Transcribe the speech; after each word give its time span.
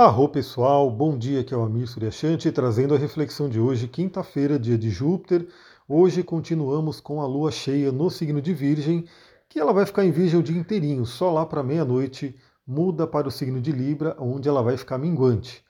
Arro 0.00 0.28
pessoal, 0.28 0.88
bom 0.88 1.18
dia, 1.18 1.40
aqui 1.40 1.52
é 1.52 1.56
o 1.56 1.64
Amir 1.64 1.88
Suryashanti, 1.88 2.52
trazendo 2.52 2.94
a 2.94 2.96
reflexão 2.96 3.48
de 3.48 3.58
hoje, 3.58 3.88
quinta-feira, 3.88 4.56
dia 4.56 4.78
de 4.78 4.90
Júpiter. 4.90 5.48
Hoje 5.88 6.22
continuamos 6.22 7.00
com 7.00 7.20
a 7.20 7.26
lua 7.26 7.50
cheia 7.50 7.90
no 7.90 8.08
signo 8.08 8.40
de 8.40 8.54
Virgem, 8.54 9.06
que 9.48 9.58
ela 9.58 9.72
vai 9.72 9.84
ficar 9.84 10.04
em 10.04 10.12
Virgem 10.12 10.38
o 10.38 10.42
dia 10.44 10.56
inteirinho, 10.56 11.04
só 11.04 11.32
lá 11.32 11.44
para 11.44 11.64
meia-noite, 11.64 12.36
muda 12.64 13.08
para 13.08 13.26
o 13.26 13.30
signo 13.32 13.60
de 13.60 13.72
Libra, 13.72 14.14
onde 14.20 14.48
ela 14.48 14.62
vai 14.62 14.76
ficar 14.76 14.98
minguante. 14.98 15.64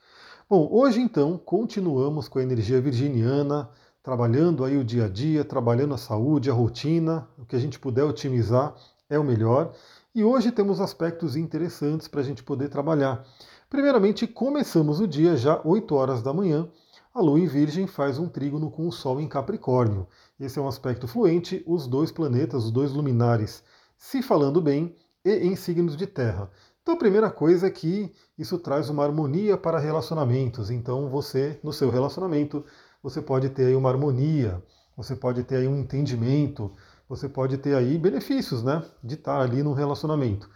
Bom, 0.47 0.69
hoje 0.71 1.01
então 1.01 1.35
continuamos 1.35 2.27
com 2.27 2.37
a 2.37 2.43
energia 2.43 2.79
virginiana, 2.79 3.67
trabalhando 4.03 4.63
aí 4.63 4.77
o 4.77 4.83
dia 4.83 5.05
a 5.05 5.09
dia, 5.09 5.43
trabalhando 5.43 5.95
a 5.95 5.97
saúde, 5.97 6.51
a 6.51 6.53
rotina, 6.53 7.27
o 7.35 7.47
que 7.47 7.55
a 7.55 7.59
gente 7.59 7.79
puder 7.79 8.03
otimizar 8.03 8.75
é 9.09 9.17
o 9.17 9.23
melhor. 9.23 9.73
E 10.13 10.23
hoje 10.23 10.51
temos 10.51 10.79
aspectos 10.79 11.35
interessantes 11.35 12.07
para 12.07 12.21
a 12.21 12.23
gente 12.23 12.43
poder 12.43 12.69
trabalhar. 12.69 13.25
Primeiramente, 13.69 14.25
começamos 14.25 14.99
o 14.99 15.07
dia 15.07 15.37
já 15.37 15.61
8 15.63 15.93
horas 15.93 16.23
da 16.23 16.33
manhã. 16.33 16.67
A 17.13 17.21
Lua 17.21 17.39
em 17.39 17.45
Virgem 17.45 17.85
faz 17.85 18.17
um 18.17 18.27
trígono 18.27 18.71
com 18.71 18.87
o 18.87 18.91
Sol 18.91 19.21
em 19.21 19.27
Capricórnio. 19.27 20.07
Esse 20.39 20.57
é 20.57 20.61
um 20.61 20.67
aspecto 20.67 21.07
fluente, 21.07 21.63
os 21.67 21.85
dois 21.85 22.11
planetas, 22.11 22.63
os 22.65 22.71
dois 22.71 22.91
luminares, 22.91 23.63
se 23.95 24.23
falando 24.23 24.59
bem 24.59 24.95
e 25.23 25.29
em 25.45 25.55
signos 25.55 25.95
de 25.95 26.07
terra. 26.07 26.49
Então 26.81 26.95
a 26.95 26.97
primeira 26.97 27.29
coisa 27.29 27.67
é 27.67 27.69
que 27.69 28.11
isso 28.35 28.57
traz 28.57 28.89
uma 28.89 29.03
harmonia 29.03 29.55
para 29.55 29.77
relacionamentos. 29.77 30.71
Então 30.71 31.07
você, 31.07 31.59
no 31.63 31.71
seu 31.71 31.91
relacionamento, 31.91 32.65
você 33.03 33.21
pode 33.21 33.49
ter 33.49 33.65
aí 33.65 33.75
uma 33.75 33.89
harmonia, 33.89 34.63
você 34.97 35.15
pode 35.15 35.43
ter 35.43 35.57
aí 35.57 35.67
um 35.67 35.77
entendimento, 35.77 36.73
você 37.07 37.29
pode 37.29 37.55
ter 37.59 37.75
aí 37.75 37.99
benefícios, 37.99 38.63
né, 38.63 38.83
de 39.03 39.13
estar 39.13 39.39
ali 39.39 39.61
no 39.61 39.73
relacionamento. 39.73 40.49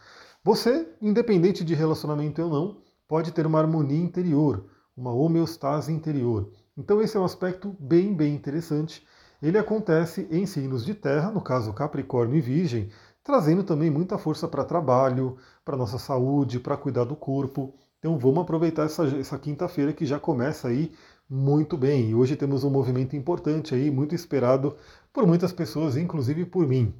Você, 0.43 0.88
independente 0.99 1.63
de 1.63 1.76
relacionamento 1.76 2.41
ou 2.41 2.49
não, 2.49 2.84
pode 3.13 3.31
ter 3.31 3.45
uma 3.45 3.59
harmonia 3.59 4.03
interior, 4.03 4.66
uma 4.98 5.13
homeostase 5.13 5.94
interior. 5.94 6.49
Então 6.76 6.99
esse 6.99 7.15
é 7.15 7.20
um 7.20 7.24
aspecto 7.24 7.77
bem, 7.79 8.12
bem 8.12 8.34
interessante. 8.34 9.05
Ele 9.40 9.55
acontece 9.55 10.27
em 10.32 10.48
signos 10.48 10.84
de 10.84 10.96
terra, 10.96 11.29
no 11.29 11.40
caso 11.40 11.71
Capricórnio 11.73 12.38
e 12.38 12.41
Virgem, 12.41 12.90
trazendo 13.23 13.63
também 13.63 13.91
muita 13.91 14.18
força 14.18 14.48
para 14.48 14.65
trabalho, 14.65 15.38
para 15.63 15.77
nossa 15.77 15.99
saúde, 15.99 16.60
para 16.60 16.76
cuidar 16.76 17.04
do 17.04 17.15
corpo. 17.15 17.76
Então 17.99 18.18
vamos 18.18 18.41
aproveitar 18.41 18.85
essa, 18.85 19.05
essa 19.05 19.38
quinta-feira 19.38 19.93
que 19.93 20.07
já 20.07 20.20
começa 20.20 20.70
aí 20.70 20.91
muito 21.29 21.77
bem. 21.77 22.10
E 22.10 22.16
hoje 22.16 22.35
temos 22.35 22.63
um 22.63 22.71
movimento 22.71 23.16
importante 23.16 23.76
aí, 23.76 23.91
muito 23.91 24.16
esperado 24.16 24.76
por 25.13 25.27
muitas 25.27 25.54
pessoas, 25.54 25.98
inclusive 25.98 26.45
por 26.45 26.68
mim. 26.68 26.91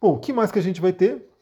Bom, 0.00 0.14
o 0.14 0.18
que 0.18 0.32
mais 0.32 0.50
que 0.50 0.58
a 0.58 0.62
gente 0.62 0.80
vai 0.80 0.94
ter? 0.94 1.33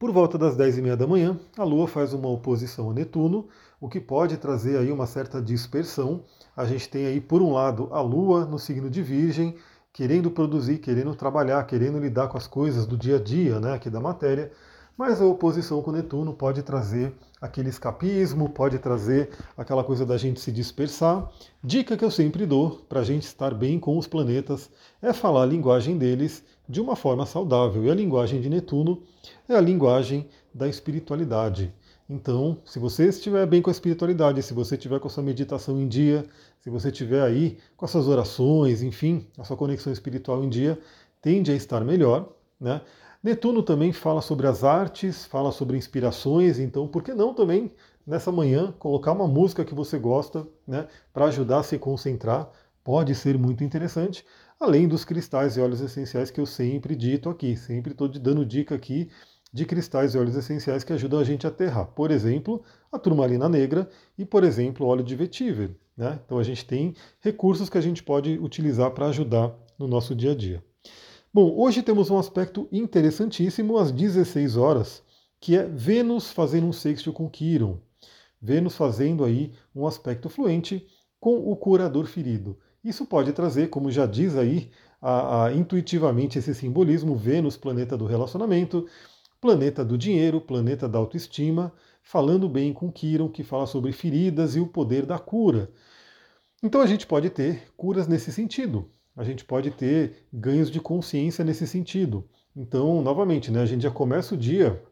Por 0.00 0.12
volta 0.12 0.38
das 0.38 0.56
10h30 0.56 0.96
da 0.96 1.06
manhã, 1.06 1.38
a 1.58 1.62
Lua 1.62 1.86
faz 1.86 2.14
uma 2.14 2.26
oposição 2.26 2.90
a 2.90 2.94
Netuno, 2.94 3.48
o 3.78 3.86
que 3.86 4.00
pode 4.00 4.38
trazer 4.38 4.78
aí 4.78 4.90
uma 4.90 5.04
certa 5.04 5.42
dispersão. 5.42 6.24
A 6.56 6.64
gente 6.64 6.88
tem 6.88 7.04
aí, 7.04 7.20
por 7.20 7.42
um 7.42 7.52
lado, 7.52 7.86
a 7.92 8.00
Lua 8.00 8.46
no 8.46 8.58
signo 8.58 8.88
de 8.88 9.02
Virgem, 9.02 9.56
querendo 9.92 10.30
produzir, 10.30 10.78
querendo 10.78 11.14
trabalhar, 11.14 11.62
querendo 11.66 11.98
lidar 11.98 12.28
com 12.28 12.38
as 12.38 12.46
coisas 12.46 12.86
do 12.86 12.96
dia 12.96 13.16
a 13.16 13.22
dia, 13.22 13.60
né, 13.60 13.74
aqui 13.74 13.90
da 13.90 14.00
matéria, 14.00 14.50
mas 14.96 15.20
a 15.20 15.24
oposição 15.24 15.82
com 15.82 15.92
Netuno 15.92 16.34
pode 16.34 16.62
trazer 16.62 17.12
aquele 17.40 17.70
escapismo, 17.70 18.48
pode 18.50 18.78
trazer 18.78 19.30
aquela 19.56 19.82
coisa 19.82 20.04
da 20.04 20.16
gente 20.16 20.40
se 20.40 20.52
dispersar. 20.52 21.30
Dica 21.64 21.96
que 21.96 22.04
eu 22.04 22.10
sempre 22.10 22.44
dou 22.44 22.80
para 22.88 23.00
a 23.00 23.04
gente 23.04 23.22
estar 23.22 23.54
bem 23.54 23.78
com 23.78 23.96
os 23.96 24.06
planetas 24.06 24.70
é 25.00 25.12
falar 25.12 25.44
a 25.44 25.46
linguagem 25.46 25.96
deles 25.96 26.44
de 26.68 26.80
uma 26.80 26.94
forma 26.94 27.24
saudável. 27.24 27.84
E 27.84 27.90
a 27.90 27.94
linguagem 27.94 28.40
de 28.40 28.50
Netuno 28.50 29.02
é 29.48 29.54
a 29.54 29.60
linguagem 29.60 30.28
da 30.52 30.68
espiritualidade. 30.68 31.72
Então, 32.08 32.58
se 32.64 32.80
você 32.80 33.08
estiver 33.08 33.46
bem 33.46 33.62
com 33.62 33.70
a 33.70 33.72
espiritualidade, 33.72 34.42
se 34.42 34.52
você 34.52 34.74
estiver 34.74 34.98
com 34.98 35.06
a 35.06 35.10
sua 35.10 35.22
meditação 35.22 35.80
em 35.80 35.86
dia, 35.86 36.26
se 36.58 36.68
você 36.68 36.88
estiver 36.88 37.22
aí 37.22 37.56
com 37.76 37.84
as 37.84 37.90
suas 37.92 38.08
orações, 38.08 38.82
enfim, 38.82 39.26
a 39.38 39.44
sua 39.44 39.56
conexão 39.56 39.92
espiritual 39.92 40.42
em 40.42 40.48
dia, 40.48 40.76
tende 41.22 41.52
a 41.52 41.54
estar 41.54 41.84
melhor. 41.84 42.28
Né? 42.60 42.80
Netuno 43.22 43.62
também 43.62 43.92
fala 43.92 44.22
sobre 44.22 44.46
as 44.46 44.64
artes, 44.64 45.26
fala 45.26 45.52
sobre 45.52 45.76
inspirações, 45.76 46.58
então 46.58 46.88
por 46.88 47.02
que 47.02 47.12
não 47.12 47.34
também 47.34 47.70
nessa 48.06 48.32
manhã 48.32 48.72
colocar 48.78 49.12
uma 49.12 49.28
música 49.28 49.62
que 49.64 49.74
você 49.74 49.98
gosta 49.98 50.48
né, 50.66 50.88
para 51.12 51.26
ajudar 51.26 51.58
a 51.58 51.62
se 51.62 51.78
concentrar? 51.78 52.50
Pode 52.82 53.14
ser 53.14 53.36
muito 53.36 53.62
interessante 53.62 54.24
além 54.58 54.88
dos 54.88 55.04
cristais 55.04 55.56
e 55.56 55.60
óleos 55.60 55.82
essenciais 55.82 56.30
que 56.30 56.40
eu 56.40 56.46
sempre 56.46 56.96
dito 56.96 57.28
aqui, 57.28 57.56
sempre 57.56 57.92
estou 57.92 58.08
dando 58.08 58.44
dica 58.44 58.74
aqui 58.74 59.10
de 59.52 59.66
cristais 59.66 60.14
e 60.14 60.18
óleos 60.18 60.36
essenciais 60.36 60.82
que 60.82 60.92
ajudam 60.92 61.20
a 61.20 61.24
gente 61.24 61.46
a 61.46 61.50
aterrar. 61.50 61.88
Por 61.88 62.10
exemplo, 62.10 62.62
a 62.90 62.98
turmalina 62.98 63.48
negra 63.48 63.88
e, 64.16 64.24
por 64.24 64.44
exemplo, 64.44 64.86
óleo 64.86 65.02
de 65.02 65.16
vetiver. 65.16 65.76
Né? 65.96 66.18
Então 66.24 66.38
a 66.38 66.42
gente 66.42 66.64
tem 66.64 66.94
recursos 67.20 67.68
que 67.68 67.76
a 67.76 67.80
gente 67.80 68.02
pode 68.02 68.38
utilizar 68.38 68.90
para 68.92 69.08
ajudar 69.08 69.54
no 69.78 69.86
nosso 69.86 70.14
dia 70.14 70.32
a 70.32 70.34
dia. 70.34 70.62
Bom, 71.32 71.54
hoje 71.56 71.80
temos 71.80 72.10
um 72.10 72.18
aspecto 72.18 72.66
interessantíssimo 72.72 73.78
às 73.78 73.92
16 73.92 74.56
horas, 74.56 75.00
que 75.38 75.56
é 75.56 75.64
Vênus 75.64 76.32
fazendo 76.32 76.66
um 76.66 76.72
sexto 76.72 77.12
com 77.12 77.30
Quiron. 77.30 77.78
Vênus 78.42 78.74
fazendo 78.74 79.24
aí 79.24 79.52
um 79.72 79.86
aspecto 79.86 80.28
fluente 80.28 80.88
com 81.20 81.38
o 81.38 81.54
curador 81.54 82.06
ferido. 82.06 82.58
Isso 82.82 83.06
pode 83.06 83.32
trazer, 83.32 83.70
como 83.70 83.92
já 83.92 84.06
diz 84.06 84.36
aí, 84.36 84.72
a, 85.00 85.44
a, 85.44 85.52
intuitivamente 85.52 86.36
esse 86.36 86.52
simbolismo, 86.52 87.14
Vênus, 87.14 87.56
planeta 87.56 87.96
do 87.96 88.06
relacionamento, 88.06 88.88
planeta 89.40 89.84
do 89.84 89.96
dinheiro, 89.96 90.40
planeta 90.40 90.88
da 90.88 90.98
autoestima, 90.98 91.72
falando 92.02 92.48
bem 92.48 92.72
com 92.72 92.90
Quiron, 92.90 93.28
que 93.28 93.44
fala 93.44 93.68
sobre 93.68 93.92
feridas 93.92 94.56
e 94.56 94.60
o 94.60 94.66
poder 94.66 95.06
da 95.06 95.18
cura. 95.20 95.70
Então 96.60 96.80
a 96.80 96.86
gente 96.86 97.06
pode 97.06 97.30
ter 97.30 97.68
curas 97.76 98.08
nesse 98.08 98.32
sentido, 98.32 98.90
a 99.16 99.24
gente 99.24 99.44
pode 99.44 99.70
ter 99.70 100.26
ganhos 100.32 100.70
de 100.70 100.80
consciência 100.80 101.44
nesse 101.44 101.66
sentido. 101.66 102.28
Então, 102.54 103.02
novamente, 103.02 103.50
né, 103.50 103.60
a 103.60 103.66
gente 103.66 103.82
já 103.82 103.90
começa 103.90 104.34
o 104.34 104.38
dia 104.38 104.82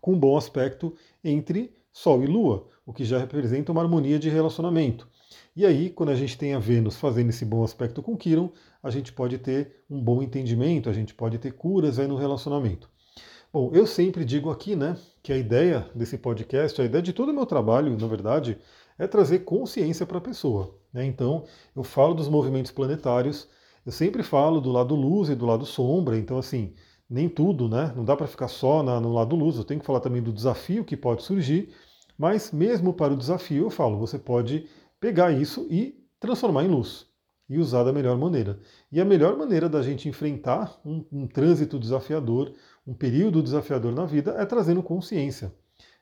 com 0.00 0.12
um 0.12 0.18
bom 0.18 0.36
aspecto 0.36 0.94
entre 1.22 1.74
Sol 1.92 2.22
e 2.22 2.26
Lua, 2.26 2.68
o 2.84 2.92
que 2.92 3.04
já 3.04 3.18
representa 3.18 3.72
uma 3.72 3.82
harmonia 3.82 4.18
de 4.18 4.28
relacionamento. 4.28 5.08
E 5.56 5.64
aí, 5.64 5.88
quando 5.88 6.10
a 6.10 6.16
gente 6.16 6.36
tem 6.36 6.54
a 6.54 6.58
Vênus 6.58 6.96
fazendo 6.96 7.30
esse 7.30 7.44
bom 7.44 7.64
aspecto 7.64 8.02
com 8.02 8.16
Quiron, 8.16 8.50
a 8.82 8.90
gente 8.90 9.12
pode 9.12 9.38
ter 9.38 9.84
um 9.88 10.02
bom 10.02 10.22
entendimento, 10.22 10.90
a 10.90 10.92
gente 10.92 11.14
pode 11.14 11.38
ter 11.38 11.52
curas 11.52 11.98
aí 11.98 12.06
no 12.06 12.16
relacionamento. 12.16 12.90
Bom, 13.52 13.70
eu 13.72 13.86
sempre 13.86 14.24
digo 14.24 14.50
aqui, 14.50 14.74
né, 14.74 14.96
que 15.22 15.32
a 15.32 15.36
ideia 15.36 15.88
desse 15.94 16.18
podcast, 16.18 16.82
a 16.82 16.84
ideia 16.84 17.00
de 17.00 17.12
todo 17.12 17.28
o 17.28 17.32
meu 17.32 17.46
trabalho, 17.46 17.96
na 17.96 18.06
verdade, 18.08 18.58
é 18.98 19.06
trazer 19.06 19.40
consciência 19.40 20.06
para 20.06 20.18
a 20.18 20.20
pessoa. 20.20 20.78
Né? 20.92 21.04
Então, 21.04 21.44
eu 21.74 21.82
falo 21.82 22.14
dos 22.14 22.28
movimentos 22.28 22.70
planetários, 22.70 23.48
eu 23.84 23.92
sempre 23.92 24.22
falo 24.22 24.60
do 24.60 24.70
lado 24.70 24.94
luz 24.94 25.28
e 25.28 25.34
do 25.34 25.46
lado 25.46 25.66
sombra, 25.66 26.16
então, 26.16 26.38
assim, 26.38 26.74
nem 27.08 27.28
tudo, 27.28 27.68
né? 27.68 27.92
Não 27.94 28.04
dá 28.04 28.16
para 28.16 28.26
ficar 28.26 28.48
só 28.48 28.82
na, 28.82 29.00
no 29.00 29.12
lado 29.12 29.36
luz, 29.36 29.56
eu 29.56 29.64
tenho 29.64 29.80
que 29.80 29.86
falar 29.86 30.00
também 30.00 30.22
do 30.22 30.32
desafio 30.32 30.84
que 30.84 30.96
pode 30.96 31.22
surgir, 31.22 31.74
mas 32.16 32.50
mesmo 32.50 32.94
para 32.94 33.12
o 33.12 33.16
desafio, 33.16 33.64
eu 33.64 33.70
falo, 33.70 33.98
você 33.98 34.18
pode 34.18 34.66
pegar 35.00 35.32
isso 35.32 35.66
e 35.70 36.02
transformar 36.18 36.64
em 36.64 36.68
luz 36.68 37.06
e 37.48 37.58
usar 37.58 37.84
da 37.84 37.92
melhor 37.92 38.16
maneira. 38.16 38.58
E 38.90 39.00
a 39.00 39.04
melhor 39.04 39.36
maneira 39.36 39.68
da 39.68 39.82
gente 39.82 40.08
enfrentar 40.08 40.80
um, 40.84 41.04
um 41.12 41.26
trânsito 41.26 41.78
desafiador, 41.78 42.54
um 42.86 42.94
período 42.94 43.42
desafiador 43.42 43.92
na 43.92 44.06
vida, 44.06 44.32
é 44.38 44.46
trazendo 44.46 44.82
consciência, 44.82 45.52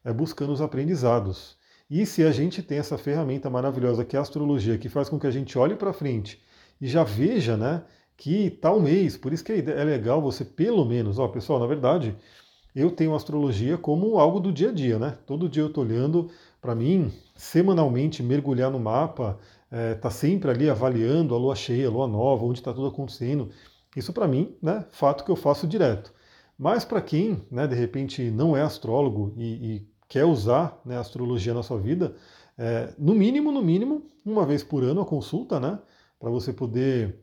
é 0.04 0.12
buscando 0.12 0.52
os 0.52 0.60
aprendizados. 0.60 1.56
E 1.90 2.06
se 2.06 2.24
a 2.24 2.30
gente 2.30 2.62
tem 2.62 2.78
essa 2.78 2.96
ferramenta 2.96 3.50
maravilhosa 3.50 4.04
que 4.04 4.16
é 4.16 4.18
a 4.18 4.22
astrologia, 4.22 4.78
que 4.78 4.88
faz 4.88 5.08
com 5.08 5.18
que 5.18 5.26
a 5.26 5.30
gente 5.30 5.58
olhe 5.58 5.76
para 5.76 5.92
frente 5.92 6.40
e 6.80 6.86
já 6.86 7.04
veja, 7.04 7.56
né, 7.56 7.82
que 8.16 8.50
tal 8.50 8.80
mês, 8.80 9.16
por 9.16 9.32
isso 9.32 9.44
que 9.44 9.52
é 9.52 9.84
legal 9.84 10.20
você 10.20 10.44
pelo 10.44 10.84
menos, 10.84 11.18
ó, 11.18 11.28
pessoal, 11.28 11.58
na 11.58 11.66
verdade, 11.66 12.16
eu 12.74 12.90
tenho 12.90 13.14
astrologia 13.14 13.76
como 13.76 14.18
algo 14.18 14.40
do 14.40 14.52
dia 14.52 14.70
a 14.70 14.72
dia, 14.72 14.98
né? 14.98 15.18
Todo 15.26 15.48
dia 15.48 15.62
eu 15.62 15.66
estou 15.66 15.84
olhando, 15.84 16.30
para 16.60 16.74
mim, 16.74 17.12
semanalmente 17.36 18.22
mergulhar 18.22 18.70
no 18.70 18.80
mapa, 18.80 19.38
é, 19.70 19.94
tá 19.94 20.10
sempre 20.10 20.50
ali 20.50 20.70
avaliando 20.70 21.34
a 21.34 21.38
lua 21.38 21.54
cheia, 21.54 21.88
a 21.88 21.90
lua 21.90 22.06
nova, 22.06 22.44
onde 22.44 22.60
está 22.60 22.72
tudo 22.72 22.86
acontecendo. 22.86 23.50
Isso 23.94 24.12
para 24.12 24.26
mim, 24.26 24.56
né? 24.62 24.86
Fato 24.90 25.24
que 25.24 25.30
eu 25.30 25.36
faço 25.36 25.66
direto. 25.66 26.12
Mas 26.58 26.84
para 26.84 27.02
quem, 27.02 27.42
né, 27.50 27.66
de 27.66 27.74
repente 27.74 28.30
não 28.30 28.56
é 28.56 28.62
astrólogo 28.62 29.34
e, 29.36 29.76
e 29.76 29.91
quer 30.12 30.26
usar 30.26 30.78
né, 30.84 30.98
a 30.98 31.00
astrologia 31.00 31.54
na 31.54 31.62
sua 31.62 31.78
vida, 31.78 32.14
é, 32.58 32.92
no 32.98 33.14
mínimo, 33.14 33.50
no 33.50 33.62
mínimo, 33.62 34.10
uma 34.22 34.44
vez 34.44 34.62
por 34.62 34.84
ano 34.84 35.00
a 35.00 35.06
consulta, 35.06 35.58
né? 35.58 35.78
Para 36.20 36.28
você 36.28 36.52
poder 36.52 37.18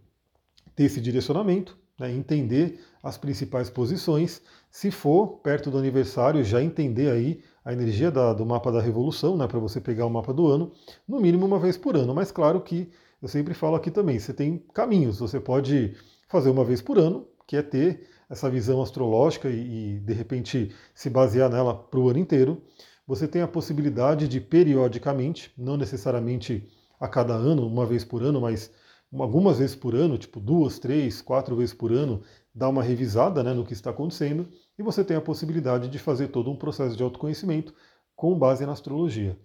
ter 0.76 0.86
esse 0.86 1.00
direcionamento, 1.00 1.78
né, 2.00 2.12
entender 2.12 2.80
as 3.04 3.16
principais 3.16 3.70
posições. 3.70 4.42
Se 4.72 4.90
for 4.90 5.38
perto 5.44 5.70
do 5.70 5.78
aniversário, 5.78 6.44
já 6.44 6.64
entender 6.64 7.12
aí 7.12 7.44
a 7.64 7.72
energia 7.72 8.10
da, 8.10 8.34
do 8.34 8.44
mapa 8.44 8.72
da 8.72 8.82
revolução, 8.82 9.38
né, 9.38 9.46
para 9.46 9.60
você 9.60 9.80
pegar 9.80 10.08
o 10.08 10.10
mapa 10.10 10.34
do 10.34 10.48
ano, 10.48 10.72
no 11.08 11.20
mínimo 11.20 11.46
uma 11.46 11.60
vez 11.60 11.78
por 11.78 11.96
ano. 11.96 12.16
Mas 12.16 12.32
claro 12.32 12.60
que 12.60 12.90
eu 13.22 13.28
sempre 13.28 13.54
falo 13.54 13.76
aqui 13.76 13.92
também, 13.92 14.18
você 14.18 14.34
tem 14.34 14.66
caminhos. 14.74 15.20
Você 15.20 15.40
pode 15.40 15.96
fazer 16.28 16.50
uma 16.50 16.66
vez 16.66 16.82
por 16.82 16.98
ano, 16.98 17.28
que 17.46 17.56
é 17.56 17.62
ter 17.62 18.09
essa 18.30 18.50
visão 18.50 18.82
astrológica 18.82 19.50
e, 19.50 19.96
e 19.96 20.00
de 20.00 20.14
repente 20.14 20.76
se 20.94 21.10
basear 21.10 21.50
nela 21.50 21.74
para 21.74 22.00
o 22.00 22.10
ano 22.10 22.20
inteiro. 22.20 22.62
você 23.08 23.28
tem 23.28 23.42
a 23.42 23.48
possibilidade 23.48 24.28
de 24.28 24.40
periodicamente, 24.40 25.52
não 25.58 25.76
necessariamente 25.76 26.70
a 27.00 27.08
cada 27.08 27.34
ano, 27.34 27.66
uma 27.66 27.86
vez 27.86 28.06
por 28.06 28.22
ano, 28.22 28.40
mas 28.42 28.72
algumas 29.14 29.58
vezes 29.58 29.76
por 29.76 29.96
ano, 29.96 30.18
tipo 30.18 30.40
duas, 30.40 30.78
três, 30.78 31.22
quatro 31.22 31.56
vezes 31.56 31.74
por 31.74 31.92
ano, 31.92 32.22
dar 32.54 32.70
uma 32.70 32.84
revisada 32.84 33.42
né, 33.44 33.54
no 33.54 33.66
que 33.66 33.74
está 33.74 33.90
acontecendo 33.90 34.48
e 34.78 34.84
você 34.84 35.04
tem 35.04 35.18
a 35.18 35.22
possibilidade 35.22 35.88
de 35.90 35.98
fazer 35.98 36.28
todo 36.28 36.52
um 36.52 36.56
processo 36.56 36.96
de 36.96 37.02
autoconhecimento 37.02 37.74
com 38.16 38.38
base 38.38 38.66
na 38.66 38.74
astrologia. 38.74 39.38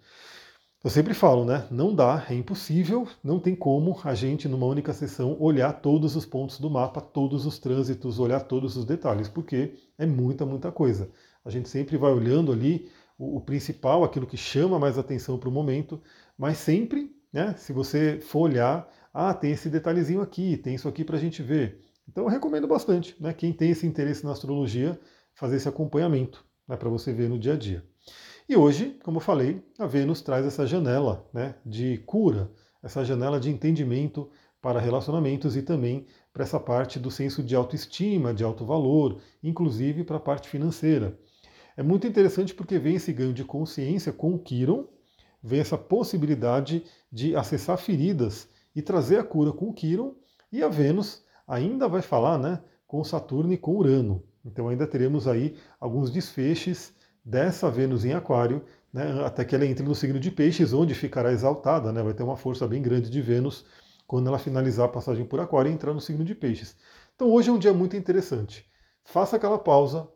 Eu 0.84 0.90
sempre 0.90 1.14
falo, 1.14 1.46
né? 1.46 1.66
Não 1.70 1.94
dá, 1.94 2.26
é 2.28 2.34
impossível, 2.34 3.08
não 3.22 3.40
tem 3.40 3.56
como 3.56 3.98
a 4.04 4.14
gente, 4.14 4.46
numa 4.46 4.66
única 4.66 4.92
sessão, 4.92 5.34
olhar 5.40 5.72
todos 5.72 6.14
os 6.14 6.26
pontos 6.26 6.60
do 6.60 6.68
mapa, 6.68 7.00
todos 7.00 7.46
os 7.46 7.58
trânsitos, 7.58 8.18
olhar 8.18 8.40
todos 8.40 8.76
os 8.76 8.84
detalhes, 8.84 9.26
porque 9.26 9.72
é 9.96 10.04
muita, 10.04 10.44
muita 10.44 10.70
coisa. 10.70 11.10
A 11.42 11.48
gente 11.48 11.70
sempre 11.70 11.96
vai 11.96 12.12
olhando 12.12 12.52
ali 12.52 12.90
o, 13.16 13.38
o 13.38 13.40
principal, 13.40 14.04
aquilo 14.04 14.26
que 14.26 14.36
chama 14.36 14.78
mais 14.78 14.98
atenção 14.98 15.38
para 15.38 15.48
o 15.48 15.52
momento, 15.52 16.02
mas 16.36 16.58
sempre, 16.58 17.16
né? 17.32 17.54
Se 17.56 17.72
você 17.72 18.20
for 18.20 18.40
olhar, 18.40 18.86
ah, 19.14 19.32
tem 19.32 19.52
esse 19.52 19.70
detalhezinho 19.70 20.20
aqui, 20.20 20.58
tem 20.58 20.74
isso 20.74 20.86
aqui 20.86 21.02
para 21.02 21.16
a 21.16 21.20
gente 21.20 21.42
ver. 21.42 21.80
Então 22.06 22.24
eu 22.24 22.28
recomendo 22.28 22.68
bastante, 22.68 23.16
né? 23.18 23.32
Quem 23.32 23.54
tem 23.54 23.70
esse 23.70 23.86
interesse 23.86 24.22
na 24.22 24.32
astrologia, 24.32 25.00
fazer 25.34 25.56
esse 25.56 25.68
acompanhamento, 25.68 26.44
né? 26.68 26.76
Para 26.76 26.90
você 26.90 27.10
ver 27.10 27.30
no 27.30 27.38
dia 27.38 27.54
a 27.54 27.56
dia. 27.56 27.82
E 28.46 28.56
hoje, 28.56 28.98
como 29.02 29.16
eu 29.16 29.22
falei, 29.22 29.64
a 29.78 29.86
Vênus 29.86 30.20
traz 30.20 30.44
essa 30.44 30.66
janela 30.66 31.26
né, 31.32 31.54
de 31.64 31.96
cura, 32.04 32.50
essa 32.82 33.02
janela 33.02 33.40
de 33.40 33.48
entendimento 33.48 34.30
para 34.60 34.78
relacionamentos 34.78 35.56
e 35.56 35.62
também 35.62 36.06
para 36.30 36.42
essa 36.42 36.60
parte 36.60 36.98
do 36.98 37.10
senso 37.10 37.42
de 37.42 37.56
autoestima, 37.56 38.34
de 38.34 38.44
alto 38.44 38.66
valor, 38.66 39.18
inclusive 39.42 40.04
para 40.04 40.18
a 40.18 40.20
parte 40.20 40.46
financeira. 40.46 41.18
É 41.74 41.82
muito 41.82 42.06
interessante 42.06 42.54
porque 42.54 42.78
vem 42.78 42.96
esse 42.96 43.14
ganho 43.14 43.32
de 43.32 43.44
consciência 43.44 44.12
com 44.12 44.34
o 44.34 44.38
Quiron, 44.38 44.88
vem 45.42 45.60
essa 45.60 45.78
possibilidade 45.78 46.84
de 47.10 47.34
acessar 47.34 47.78
feridas 47.78 48.46
e 48.76 48.82
trazer 48.82 49.18
a 49.18 49.24
cura 49.24 49.52
com 49.52 49.70
o 49.70 49.72
Quiron, 49.72 50.16
e 50.52 50.62
a 50.62 50.68
Vênus 50.68 51.24
ainda 51.48 51.88
vai 51.88 52.02
falar 52.02 52.36
né, 52.36 52.62
com 52.86 53.02
Saturno 53.02 53.54
e 53.54 53.56
com 53.56 53.74
Urano. 53.74 54.22
Então 54.44 54.68
ainda 54.68 54.86
teremos 54.86 55.26
aí 55.26 55.56
alguns 55.80 56.10
desfeches 56.10 56.92
dessa 57.24 57.70
Vênus 57.70 58.04
em 58.04 58.12
Aquário, 58.12 58.64
né, 58.92 59.24
até 59.24 59.44
que 59.44 59.54
ela 59.54 59.66
entre 59.66 59.84
no 59.84 59.94
signo 59.94 60.20
de 60.20 60.30
Peixes, 60.30 60.72
onde 60.72 60.94
ficará 60.94 61.32
exaltada, 61.32 61.92
né, 61.92 62.02
vai 62.02 62.14
ter 62.14 62.22
uma 62.22 62.36
força 62.36 62.66
bem 62.66 62.82
grande 62.82 63.10
de 63.10 63.20
Vênus 63.20 63.64
quando 64.06 64.28
ela 64.28 64.38
finalizar 64.38 64.86
a 64.86 64.92
passagem 64.92 65.24
por 65.24 65.40
Aquário 65.40 65.70
e 65.70 65.74
entrar 65.74 65.94
no 65.94 66.00
signo 66.00 66.24
de 66.24 66.34
Peixes. 66.34 66.76
Então 67.14 67.30
hoje 67.32 67.48
é 67.48 67.52
um 67.52 67.58
dia 67.58 67.72
muito 67.72 67.96
interessante. 67.96 68.66
Faça 69.04 69.36
aquela 69.36 69.58
pausa, 69.58 70.08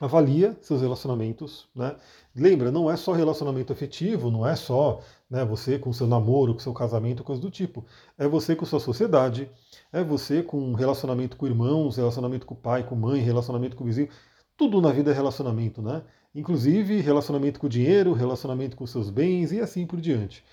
avalia 0.00 0.56
seus 0.62 0.80
relacionamentos, 0.80 1.68
né? 1.74 1.96
Lembra, 2.34 2.70
não 2.72 2.90
é 2.90 2.96
só 2.96 3.12
relacionamento 3.12 3.72
afetivo, 3.72 4.30
não 4.30 4.46
é 4.46 4.56
só 4.56 5.00
né, 5.28 5.44
você 5.44 5.78
com 5.78 5.92
seu 5.92 6.06
namoro, 6.06 6.54
com 6.54 6.60
seu 6.60 6.72
casamento, 6.72 7.22
coisa 7.22 7.42
do 7.42 7.50
tipo. 7.50 7.84
É 8.16 8.26
você 8.26 8.56
com 8.56 8.64
sua 8.64 8.80
sociedade, 8.80 9.50
é 9.92 10.02
você 10.02 10.42
com 10.42 10.72
relacionamento 10.74 11.36
com 11.36 11.46
irmãos, 11.46 11.96
relacionamento 11.96 12.46
com 12.46 12.54
pai, 12.54 12.82
com 12.82 12.94
mãe, 12.96 13.20
relacionamento 13.20 13.76
com 13.76 13.84
vizinho. 13.84 14.08
Tudo 14.56 14.80
na 14.80 14.90
vida 14.90 15.10
é 15.10 15.14
relacionamento, 15.14 15.82
né? 15.82 16.02
Inclusive 16.34 17.00
relacionamento 17.00 17.58
com 17.58 17.66
o 17.66 17.70
dinheiro, 17.70 18.12
relacionamento 18.12 18.76
com 18.76 18.86
seus 18.86 19.10
bens 19.10 19.52
e 19.52 19.60
assim 19.60 19.86
por 19.86 20.00
diante. 20.00 20.44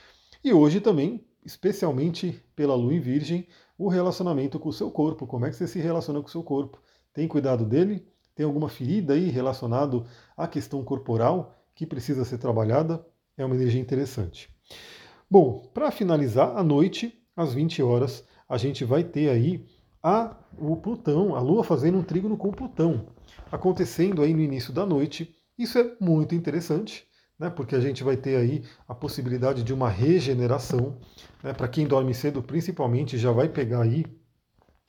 E 0.44 0.54
hoje 0.54 0.80
também, 0.80 1.26
especialmente 1.46 2.44
pela 2.56 2.76
lua 2.76 2.94
em 2.94 3.00
virgem, 3.00 3.48
o 3.78 3.88
relacionamento 3.88 4.60
com 4.60 4.70
o 4.70 4.74
seu 4.74 4.90
corpo, 4.90 5.28
como 5.28 5.46
é 5.46 5.50
que 5.50 5.56
você 5.56 5.68
se 5.68 5.80
relaciona 5.80 6.22
com 6.22 6.28
o 6.28 6.32
seu 6.32 6.44
corpo? 6.44 6.82
Tem 7.14 7.28
cuidado 7.28 7.66
dele? 7.66 8.08
Tem 8.36 8.46
alguma 8.46 8.70
ferida 8.70 9.14
aí 9.14 9.30
relacionado 9.30 10.06
à 10.36 10.48
questão 10.48 10.84
corporal 10.84 11.56
que 11.74 11.86
precisa 11.86 12.26
ser 12.26 12.38
trabalhada? 12.38 13.06
É 13.38 13.46
uma 13.46 13.56
energia 13.56 13.82
interessante. 13.82 14.50
Bom, 15.30 15.70
para 15.74 15.92
finalizar, 15.92 16.56
à 16.56 16.64
noite, 16.64 17.14
às 17.36 17.54
20 17.54 17.84
horas, 17.84 18.24
a 18.48 18.58
gente 18.58 18.86
vai 18.86 19.04
ter 19.04 19.30
aí 19.30 19.66
a, 20.02 20.36
o 20.58 20.78
Plutão, 20.78 21.36
a 21.36 21.40
Lua 21.40 21.64
fazendo 21.64 21.98
um 21.98 22.04
trígono 22.04 22.38
com 22.38 22.52
Plutão, 22.52 23.08
acontecendo 23.52 24.22
aí 24.22 24.34
no 24.34 24.42
início 24.42 24.72
da 24.72 24.86
noite, 24.86 25.36
isso 25.58 25.78
é 25.78 25.96
muito 26.00 26.36
interessante, 26.36 27.08
né, 27.40 27.50
porque 27.50 27.76
a 27.76 27.80
gente 27.80 28.04
vai 28.04 28.18
ter 28.18 28.36
aí 28.36 28.64
a 28.88 28.96
possibilidade 28.96 29.64
de 29.64 29.74
uma 29.74 29.90
regeneração. 29.90 30.98
Né, 31.44 31.54
Para 31.54 31.68
quem 31.68 31.88
dorme 31.88 32.14
cedo, 32.14 32.42
principalmente, 32.42 33.18
já 33.18 33.32
vai 33.32 33.50
pegar 33.50 33.84
aí 33.84 34.06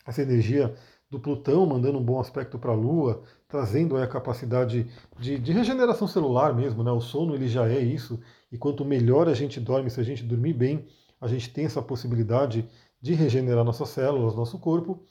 essa 0.06 0.22
energia 0.22 0.74
do 1.10 1.18
Plutão, 1.18 1.64
mandando 1.66 1.98
um 1.98 2.04
bom 2.04 2.20
aspecto 2.20 2.58
para 2.58 2.70
a 2.70 2.74
Lua, 2.74 3.22
trazendo 3.46 3.96
aí 3.96 4.02
a 4.02 4.06
capacidade 4.06 4.86
de, 5.18 5.38
de, 5.38 5.52
regeneração 5.52 6.06
celular 6.06 6.54
mesmo. 6.54 6.82
Né? 6.82 6.90
O 6.90 7.00
sono 7.00 7.34
ele 7.34 7.48
já 7.48 7.66
é 7.66 7.78
isso, 7.78 8.20
e 8.52 8.58
quanto 8.58 8.84
melhor 8.84 9.28
a 9.28 9.34
gente 9.34 9.58
dorme, 9.58 9.90
se 9.90 10.00
a 10.00 10.04
gente 10.04 10.22
dormir 10.22 10.52
bem, 10.52 10.86
a 11.20 11.26
gente 11.26 11.50
tem 11.50 11.64
essa 11.64 11.82
possibilidade 11.82 12.68
de 13.00 13.14
regenerar 13.14 13.64
nossas 13.64 13.88
células, 13.88 14.34
nosso 14.34 14.58
corpo. 14.58 15.02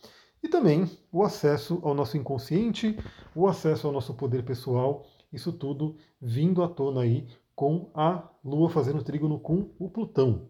E 0.41 0.47
também 0.47 0.89
o 1.11 1.23
acesso 1.23 1.79
ao 1.81 1.95
nosso 1.95 2.15
inconsciente, 2.15 2.97
o 3.35 3.47
acesso 3.47 3.87
ao 3.87 3.93
nosso 3.93 4.13
poder 4.13 4.43
pessoal 4.43 5.05
isso 5.37 5.53
tudo 5.53 5.95
vindo 6.21 6.61
à 6.61 6.67
tona 6.67 7.01
aí 7.01 7.27
com 7.55 7.89
a 7.93 8.29
Lua 8.43 8.69
fazendo 8.69 9.03
trígono 9.03 9.39
com 9.39 9.71
o 9.79 9.89
Plutão. 9.89 10.49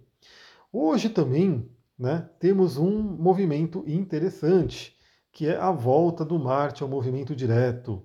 Hoje 0.73 1.09
também 1.09 1.69
né, 1.97 2.29
temos 2.39 2.77
um 2.77 3.01
movimento 3.01 3.83
interessante, 3.87 4.95
que 5.31 5.47
é 5.47 5.57
a 5.57 5.71
volta 5.71 6.25
do 6.25 6.39
Marte 6.39 6.83
ao 6.83 6.89
movimento 6.89 7.35
direto. 7.35 8.01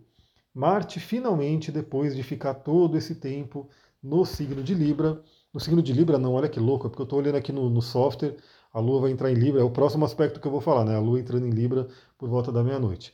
Marte 0.55 1.01
finalmente, 1.01 1.73
depois 1.73 2.15
de 2.15 2.23
ficar 2.23 2.55
todo 2.55 2.97
esse 2.97 3.15
tempo 3.15 3.69
no 4.03 4.25
signo 4.25 4.63
de 4.63 4.75
Libra, 4.75 5.23
no 5.53 5.61
signo 5.61 5.83
de 5.83 5.93
Libra 5.93 6.19
não, 6.19 6.35
olha 6.35 6.49
que 6.49 6.61
louco, 6.61 6.87
é 6.87 6.91
porque 6.91 7.03
eu 7.03 7.05
estou 7.05 7.19
olhando 7.19 7.37
aqui 7.37 7.53
no, 7.53 7.71
no 7.71 7.81
software, 7.81 8.37
a 8.73 8.81
Lua 8.81 9.03
vai 9.03 9.11
entrar 9.11 9.31
em 9.31 9.35
Libra, 9.35 9.61
é 9.61 9.65
o 9.65 9.71
próximo 9.71 10.05
aspecto 10.05 10.41
que 10.41 10.47
eu 10.47 10.53
vou 10.53 10.61
falar, 10.61 10.85
né? 10.85 10.97
A 10.97 11.01
Lua 11.01 11.21
entrando 11.21 11.47
em 11.47 11.51
Libra 11.51 11.89
por 12.17 12.29
volta 12.29 12.51
da 12.51 12.63
meia-noite. 12.63 13.13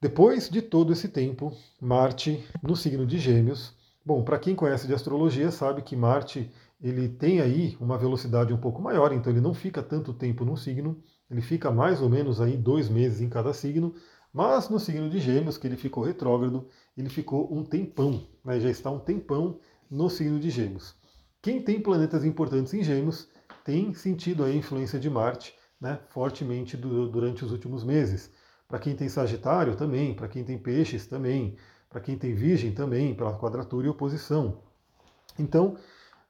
Depois 0.00 0.50
de 0.50 0.60
todo 0.60 0.92
esse 0.92 1.08
tempo, 1.08 1.52
Marte 1.80 2.44
no 2.62 2.76
signo 2.76 3.06
de 3.06 3.18
Gêmeos. 3.18 3.74
Bom, 4.04 4.22
para 4.22 4.38
quem 4.38 4.54
conhece 4.54 4.86
de 4.86 4.94
astrologia 4.94 5.50
sabe 5.50 5.82
que 5.82 5.96
Marte 5.96 6.52
ele 6.80 7.08
tem 7.08 7.40
aí 7.40 7.76
uma 7.80 7.96
velocidade 7.96 8.52
um 8.52 8.58
pouco 8.58 8.82
maior, 8.82 9.12
então 9.12 9.32
ele 9.32 9.40
não 9.40 9.54
fica 9.54 9.82
tanto 9.82 10.12
tempo 10.12 10.44
no 10.44 10.56
signo, 10.56 11.02
ele 11.30 11.40
fica 11.40 11.70
mais 11.70 12.02
ou 12.02 12.10
menos 12.10 12.40
aí 12.40 12.56
dois 12.56 12.90
meses 12.90 13.22
em 13.22 13.28
cada 13.28 13.54
signo, 13.54 13.94
mas 14.30 14.68
no 14.68 14.78
signo 14.78 15.08
de 15.08 15.18
Gêmeos, 15.18 15.56
que 15.56 15.66
ele 15.66 15.76
ficou 15.76 16.04
retrógrado, 16.04 16.68
ele 16.96 17.08
ficou 17.08 17.50
um 17.50 17.64
tempão, 17.64 18.26
né, 18.44 18.60
já 18.60 18.68
está 18.68 18.90
um 18.90 18.98
tempão 18.98 19.58
no 19.90 20.10
signo 20.10 20.38
de 20.38 20.50
Gêmeos. 20.50 20.94
Quem 21.40 21.62
tem 21.62 21.80
planetas 21.80 22.24
importantes 22.24 22.74
em 22.74 22.82
Gêmeos 22.82 23.28
tem 23.64 23.94
sentido 23.94 24.44
a 24.44 24.50
influência 24.50 24.98
de 24.98 25.08
Marte 25.08 25.54
né, 25.80 25.98
fortemente 26.08 26.76
durante 26.76 27.44
os 27.44 27.52
últimos 27.52 27.84
meses. 27.84 28.30
Para 28.74 28.80
quem 28.80 28.96
tem 28.96 29.08
Sagitário 29.08 29.76
também, 29.76 30.12
para 30.12 30.26
quem 30.26 30.42
tem 30.42 30.58
Peixes 30.58 31.06
também, 31.06 31.54
para 31.88 32.00
quem 32.00 32.18
tem 32.18 32.34
Virgem 32.34 32.72
também, 32.72 33.14
pela 33.14 33.32
quadratura 33.38 33.86
e 33.86 33.88
oposição. 33.88 34.62
Então, 35.38 35.76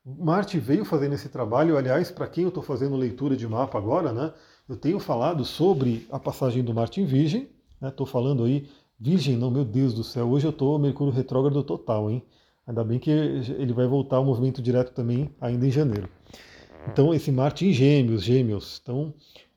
Marte 0.05 0.59
veio 0.59 0.85
fazendo 0.85 1.15
esse 1.15 1.31
trabalho, 1.31 1.75
aliás, 1.75 2.11
para 2.11 2.27
quem 2.27 2.45
eu 2.45 2.49
estou 2.49 2.63
fazendo 2.63 2.97
leitura 2.97 3.35
de 3.35 3.49
mapa 3.49 3.79
agora, 3.79 4.13
né? 4.13 4.31
Eu 4.69 4.77
tenho 4.77 5.01
falado 5.01 5.43
sobre 5.43 6.07
a 6.11 6.21
passagem 6.21 6.63
do 6.63 6.75
Marte 6.75 7.01
em 7.01 7.07
Virgem, 7.07 7.49
estou 7.83 8.07
né, 8.07 8.13
falando 8.13 8.45
aí, 8.45 8.69
Virgem, 9.01 9.39
não, 9.39 9.51
meu 9.51 9.65
Deus 9.65 9.95
do 9.95 10.05
céu, 10.05 10.29
hoje 10.29 10.47
eu 10.47 10.51
estou 10.51 10.79
Mercúrio 10.79 11.15
retrógrado 11.15 11.63
total, 11.63 12.11
hein? 12.11 12.23
Ainda 12.67 12.85
bem 12.85 12.99
que 12.99 13.11
ele 13.11 13.73
vai 13.73 13.87
voltar 13.87 14.17
ao 14.17 14.25
movimento 14.27 14.61
direto 14.61 14.93
também 14.93 15.35
ainda 15.41 15.67
em 15.67 15.71
janeiro. 15.71 16.11
Então, 16.93 17.15
esse 17.15 17.33
Marte 17.33 17.65
em 17.65 17.73
Gêmeos, 17.73 18.23
Gêmeos. 18.23 18.83
Então, 18.83 19.15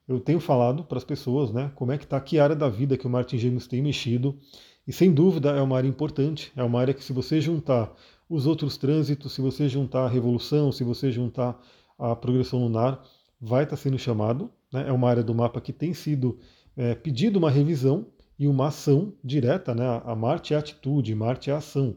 eu 0.08 0.20
tenho 0.20 0.40
falado 0.40 0.84
para 0.84 0.98
as 0.98 1.04
pessoas, 1.04 1.52
né, 1.52 1.72
como 1.76 1.92
é 1.92 1.98
que 1.98 2.06
está, 2.06 2.20
que 2.20 2.40
área 2.40 2.56
da 2.56 2.70
vida 2.70 2.98
que 2.98 3.06
o 3.06 3.10
Martin 3.10 3.38
Gêmeos 3.38 3.68
tem 3.68 3.82
mexido, 3.82 4.40
e 4.88 4.94
sem 4.94 5.12
dúvida 5.14 5.52
é 5.52 5.62
uma 5.62 5.76
área 5.76 5.88
importante, 5.88 6.52
é 6.56 6.64
uma 6.64 6.80
área 6.80 6.94
que 6.94 7.04
se 7.04 7.12
você 7.12 7.42
juntar 7.42 7.94
os 8.30 8.46
outros 8.48 8.78
trânsitos, 8.78 9.34
se 9.34 9.42
você 9.42 9.68
juntar 9.68 10.06
a 10.06 10.08
revolução, 10.08 10.72
se 10.72 10.84
você 10.84 11.12
juntar 11.12 11.60
a 12.00 12.16
progressão 12.16 12.60
lunar, 12.60 13.04
vai 13.40 13.64
estar 13.64 13.76
tá 13.76 13.82
sendo 13.82 14.00
chamado, 14.00 14.50
né, 14.72 14.86
é 14.88 14.92
uma 14.92 15.10
área 15.10 15.24
do 15.24 15.36
mapa 15.36 15.60
que 15.60 15.74
tem 15.74 15.94
sido 15.94 16.40
é, 16.76 16.96
pedido 16.96 17.38
uma 17.38 17.52
revisão 17.52 18.08
e 18.40 18.48
uma 18.48 18.68
ação 18.68 19.14
direta, 19.24 19.76
né, 19.76 20.02
a 20.06 20.16
Marte 20.16 20.54
é 20.54 20.58
atitude, 20.58 21.14
Marte 21.14 21.50
é 21.50 21.54
ação. 21.54 21.96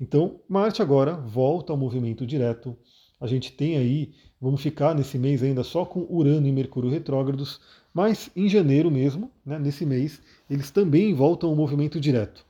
Então, 0.00 0.40
Marte 0.48 0.82
agora 0.82 1.16
volta 1.16 1.72
ao 1.72 1.76
movimento 1.76 2.26
direto, 2.26 2.76
a 3.20 3.26
gente 3.26 3.52
tem 3.52 3.76
aí 3.76 4.12
Vamos 4.44 4.60
ficar 4.60 4.94
nesse 4.94 5.16
mês 5.16 5.42
ainda 5.42 5.64
só 5.64 5.86
com 5.86 6.06
Urano 6.06 6.46
e 6.46 6.52
Mercúrio 6.52 6.90
retrógrados, 6.90 7.58
mas 7.94 8.30
em 8.36 8.46
janeiro 8.46 8.90
mesmo, 8.90 9.30
né, 9.42 9.58
nesse 9.58 9.86
mês, 9.86 10.20
eles 10.50 10.70
também 10.70 11.14
voltam 11.14 11.48
ao 11.48 11.56
movimento 11.56 11.98
direto. 11.98 12.44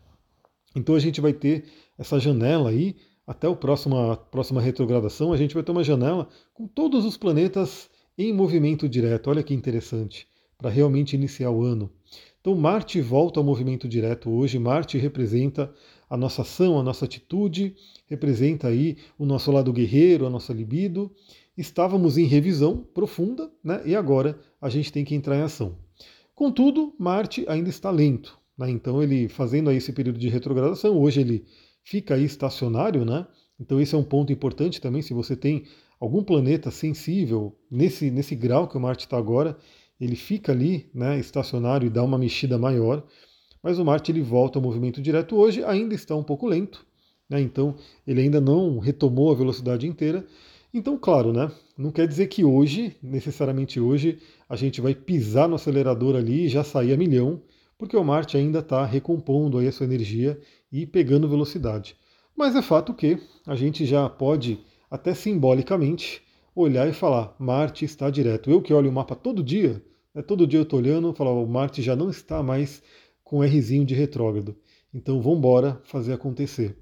Então 0.75 0.97
a 0.97 0.99
gente 0.99 1.21
vai 1.21 1.33
ter 1.33 1.67
essa 1.97 2.19
janela 2.19 2.71
aí, 2.71 2.97
até 3.25 3.47
a 3.47 3.55
próxima, 3.55 4.17
próxima 4.17 4.61
retrogradação, 4.61 5.33
a 5.33 5.37
gente 5.37 5.55
vai 5.55 5.63
ter 5.63 5.71
uma 5.71 5.85
janela 5.85 6.29
com 6.53 6.67
todos 6.67 7.05
os 7.05 7.17
planetas 7.17 7.89
em 8.19 8.33
movimento 8.33 8.89
direto. 8.89 9.31
Olha 9.31 9.45
que 9.45 9.55
interessante, 9.55 10.27
para 10.65 10.71
realmente 10.71 11.15
iniciar 11.15 11.51
o 11.51 11.63
ano. 11.63 11.91
Então 12.41 12.55
Marte 12.55 12.99
volta 12.99 13.39
ao 13.39 13.45
movimento 13.45 13.87
direto 13.87 14.31
hoje. 14.31 14.59
Marte 14.59 14.97
representa 14.97 15.71
a 16.09 16.17
nossa 16.17 16.41
ação, 16.41 16.79
a 16.79 16.83
nossa 16.83 17.05
atitude, 17.05 17.77
representa 18.07 18.69
aí 18.69 18.97
o 19.19 19.27
nosso 19.27 19.53
lado 19.53 19.71
guerreiro, 19.75 20.25
a 20.25 20.31
nossa 20.31 20.55
libido. 20.55 21.13
Estávamos 21.55 22.17
em 22.17 22.25
revisão 22.25 22.79
profunda, 22.79 23.53
né? 23.63 23.83
E 23.85 23.95
agora 23.95 24.39
a 24.59 24.71
gente 24.71 24.91
tem 24.91 25.05
que 25.05 25.15
entrar 25.15 25.37
em 25.37 25.43
ação. 25.43 25.77
Contudo, 26.35 26.95
Marte 26.99 27.45
ainda 27.47 27.69
está 27.69 27.91
lento, 27.91 28.39
né? 28.57 28.71
Então 28.71 29.03
ele 29.03 29.29
fazendo 29.29 29.69
aí 29.69 29.77
esse 29.77 29.93
período 29.93 30.19
de 30.19 30.31
retrogradação, 30.31 30.99
hoje 30.99 31.21
ele 31.21 31.45
fica 31.83 32.15
aí 32.15 32.25
estacionário, 32.25 33.05
né? 33.05 33.27
Então 33.61 33.83
esse 33.83 33.95
é 33.95 33.99
um 33.99 34.03
ponto 34.03 34.33
importante 34.33 34.81
também, 34.81 35.03
se 35.03 35.13
você 35.13 35.37
tem 35.37 35.65
algum 36.01 36.23
planeta 36.23 36.71
sensível 36.71 37.55
nesse, 37.71 38.11
nesse 38.11 38.35
grau 38.35 38.67
que 38.67 38.79
o 38.79 38.81
Marte 38.81 39.05
está 39.05 39.19
agora, 39.19 39.59
ele 40.05 40.17
fica 40.17 40.53
ali, 40.53 40.89
né, 40.95 41.19
estacionário 41.19 41.87
e 41.87 41.91
dá 41.91 42.03
uma 42.03 42.19
mexida 42.19 42.59
maior, 42.59 43.05
mas 43.63 43.79
o 43.79 43.85
Marte 43.85 44.13
ele 44.13 44.21
volta 44.21 44.59
ao 44.59 44.63
movimento 44.63 45.01
direto 45.01 45.37
hoje, 45.37 45.65
ainda 45.65 45.95
está 45.95 46.15
um 46.15 46.23
pouco 46.23 46.47
lento, 46.47 46.87
né, 47.29 47.41
então 47.41 47.75
ele 48.07 48.21
ainda 48.21 48.41
não 48.41 48.79
retomou 48.79 49.33
a 49.33 49.35
velocidade 49.35 49.87
inteira. 49.87 50.27
Então, 50.73 50.99
claro, 50.99 51.33
né, 51.33 51.51
não 51.79 51.91
quer 51.91 52.07
dizer 52.07 52.27
que 52.27 52.45
hoje, 52.45 52.97
necessariamente 53.03 53.81
hoje, 53.81 54.19
a 54.49 54.57
gente 54.57 54.81
vai 54.81 54.95
pisar 54.95 55.49
no 55.49 55.55
acelerador 55.55 56.17
ali 56.17 56.47
e 56.47 56.49
já 56.49 56.63
sair 56.65 56.93
a 56.93 56.97
milhão, 56.97 57.41
porque 57.79 57.97
o 57.97 58.05
Marte 58.05 58.37
ainda 58.37 58.59
está 58.59 58.85
recompondo 58.85 59.59
aí 59.59 59.69
a 59.69 59.73
sua 59.73 59.87
energia 59.87 60.39
e 60.71 60.87
pegando 60.87 61.29
velocidade. 61.29 61.97
Mas 62.37 62.57
é 62.57 62.63
fato 62.63 62.93
que 62.93 63.19
a 63.47 63.55
gente 63.55 63.87
já 63.87 64.09
pode, 64.09 64.59
até 64.91 65.15
simbolicamente, 65.15 66.23
olhar 66.55 66.89
e 66.89 66.93
falar: 66.93 67.35
Marte 67.39 67.85
está 67.85 68.11
direto. 68.11 68.51
Eu 68.51 68.63
que 68.63 68.73
olho 68.73 68.91
o 68.91 68.93
mapa 68.93 69.15
todo 69.15 69.43
dia, 69.43 69.83
todo 70.23 70.47
dia 70.47 70.59
eu 70.59 70.65
estou 70.65 70.79
olhando 70.79 71.11
e 71.11 71.17
falo: 71.17 71.47
Marte 71.47 71.83
já 71.83 71.97
não 71.97 72.11
está 72.11 72.43
mais 72.43 72.83
com 73.23 73.45
Rzinho 73.45 73.85
de 73.85 73.95
retrógrado. 73.95 74.57
Então 74.93 75.21
vamos 75.21 75.39
embora 75.39 75.81
fazer 75.85 76.13
acontecer. 76.13 76.77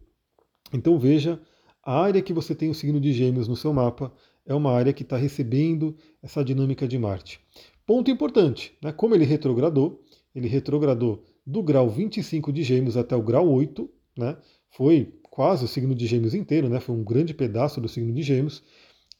Então 0.72 0.98
veja, 0.98 1.40
a 1.82 2.00
área 2.00 2.22
que 2.22 2.32
você 2.32 2.54
tem 2.54 2.70
o 2.70 2.74
signo 2.74 3.00
de 3.00 3.12
Gêmeos 3.12 3.48
no 3.48 3.56
seu 3.56 3.72
mapa 3.72 4.12
é 4.44 4.54
uma 4.54 4.72
área 4.72 4.92
que 4.92 5.02
está 5.02 5.16
recebendo 5.16 5.96
essa 6.22 6.44
dinâmica 6.44 6.86
de 6.86 6.98
Marte. 6.98 7.40
Ponto 7.86 8.10
importante, 8.10 8.76
né? 8.82 8.92
como 8.92 9.14
ele 9.14 9.24
retrogradou, 9.24 10.02
ele 10.34 10.48
retrogradou 10.48 11.24
do 11.46 11.62
grau 11.62 11.88
25 11.88 12.52
de 12.52 12.62
Gêmeos 12.62 12.96
até 12.96 13.16
o 13.16 13.22
grau 13.22 13.48
8, 13.48 13.88
né? 14.16 14.36
foi 14.70 15.12
quase 15.32 15.64
o 15.64 15.68
signo 15.68 15.94
de 15.94 16.06
Gêmeos 16.06 16.34
inteiro, 16.34 16.68
né? 16.68 16.78
Foi 16.78 16.94
um 16.94 17.02
grande 17.02 17.32
pedaço 17.32 17.80
do 17.80 17.88
signo 17.88 18.12
de 18.12 18.22
Gêmeos. 18.22 18.62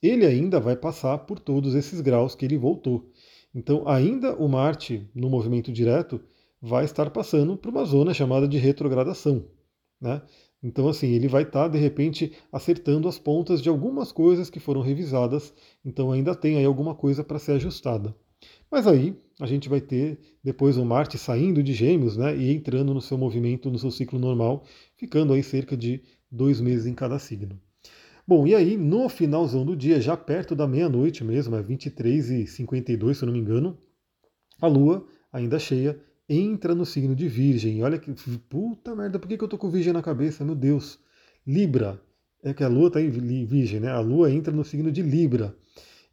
Ele 0.03 0.27
ainda 0.27 0.61
vai 0.61 0.77
passar 0.77 1.19
por 1.19 1.39
todos 1.39 1.75
esses 1.75 2.01
graus 2.01 2.35
que 2.35 2.45
ele 2.45 2.59
voltou. 2.59 3.11
Então, 3.55 3.87
ainda 3.87 4.35
o 4.37 4.49
Marte 4.49 5.09
no 5.15 5.29
movimento 5.29 5.73
direto 5.73 6.21
vai 6.61 6.85
estar 6.85 7.11
passando 7.11 7.57
por 7.57 7.71
uma 7.71 7.85
zona 7.85 8.15
chamada 8.15 8.49
de 8.49 8.57
retrogradação, 8.57 9.45
né? 10.01 10.23
Então, 10.63 10.89
assim, 10.89 11.09
ele 11.09 11.27
vai 11.27 11.43
estar, 11.43 11.69
de 11.69 11.79
repente, 11.79 12.33
acertando 12.53 13.09
as 13.09 13.19
pontas 13.19 13.61
de 13.61 13.69
algumas 13.69 14.13
coisas 14.13 14.49
que 14.49 14.61
foram 14.61 14.81
revisadas, 14.81 15.53
então 15.85 16.13
ainda 16.13 16.37
tem 16.37 16.57
aí 16.57 16.65
alguma 16.65 16.95
coisa 16.95 17.25
para 17.25 17.39
ser 17.39 17.53
ajustada. 17.53 18.15
Mas 18.71 18.87
aí 18.87 19.17
a 19.41 19.47
gente 19.47 19.69
vai 19.69 19.81
ter 19.81 20.19
depois 20.43 20.77
o 20.77 20.85
Marte 20.85 21.19
saindo 21.19 21.63
de 21.63 21.73
Gêmeos 21.73 22.17
né, 22.17 22.37
e 22.37 22.55
entrando 22.55 22.95
no 22.95 23.01
seu 23.01 23.19
movimento, 23.19 23.71
no 23.71 23.79
seu 23.79 23.91
ciclo 23.91 24.19
normal, 24.19 24.65
ficando 24.97 25.33
aí 25.33 25.43
cerca 25.43 25.77
de 25.77 26.03
dois 26.31 26.61
meses 26.61 26.87
em 26.87 26.95
cada 26.95 27.19
signo. 27.19 27.61
Bom, 28.27 28.47
e 28.47 28.55
aí 28.55 28.77
no 28.77 29.09
finalzão 29.09 29.65
do 29.65 29.77
dia, 29.77 30.01
já 30.01 30.17
perto 30.17 30.55
da 30.55 30.67
meia-noite 30.67 31.25
mesmo, 31.25 31.57
é 31.57 31.63
23 31.63 32.31
e 32.31 32.47
52 32.47 33.19
se 33.19 33.25
eu 33.25 33.27
não 33.27 33.33
me 33.33 33.41
engano, 33.41 33.77
a 34.61 34.67
Lua, 34.69 35.05
ainda 35.33 35.59
cheia, 35.59 35.99
entra 36.29 36.75
no 36.75 36.87
signo 36.87 37.17
de 37.17 37.29
Virgem. 37.29 37.83
Olha 37.83 37.99
que 37.99 38.13
puta 38.49 38.95
merda, 38.95 39.19
por 39.19 39.29
que, 39.29 39.37
que 39.37 39.45
eu 39.45 39.49
tô 39.49 39.59
com 39.59 39.71
Virgem 39.71 39.93
na 39.93 40.03
cabeça? 40.03 40.45
Meu 40.45 40.55
Deus. 40.55 41.01
Libra. 41.47 42.01
É 42.45 42.53
que 42.53 42.63
a 42.63 42.69
Lua 42.69 42.89
está 42.89 43.01
em 43.01 43.11
Virgem, 43.11 43.81
né? 43.81 43.91
A 43.91 44.01
Lua 44.01 44.31
entra 44.31 44.53
no 44.53 44.65
signo 44.65 44.91
de 44.91 45.03
Libra. 45.03 45.55